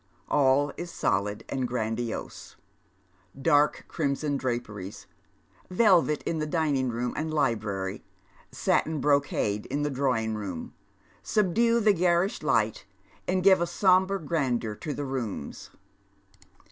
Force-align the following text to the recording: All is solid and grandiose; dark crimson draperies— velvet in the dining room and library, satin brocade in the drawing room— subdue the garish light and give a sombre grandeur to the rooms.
All 0.29 0.73
is 0.77 0.89
solid 0.89 1.43
and 1.47 1.67
grandiose; 1.67 2.55
dark 3.39 3.85
crimson 3.87 4.35
draperies— 4.35 5.05
velvet 5.69 6.23
in 6.23 6.39
the 6.39 6.47
dining 6.47 6.89
room 6.89 7.13
and 7.15 7.31
library, 7.31 8.03
satin 8.51 8.99
brocade 8.99 9.67
in 9.67 9.83
the 9.83 9.91
drawing 9.91 10.33
room— 10.33 10.73
subdue 11.21 11.79
the 11.79 11.93
garish 11.93 12.41
light 12.41 12.85
and 13.27 13.43
give 13.43 13.61
a 13.61 13.67
sombre 13.67 14.19
grandeur 14.19 14.73
to 14.77 14.91
the 14.91 15.05
rooms. 15.05 15.69